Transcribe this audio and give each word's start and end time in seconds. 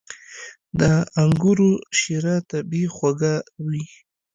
•د 0.79 0.81
انګورو 1.21 1.69
شیره 1.99 2.35
طبیعي 2.51 2.85
خوږه 2.95 3.35
وي. 3.65 3.85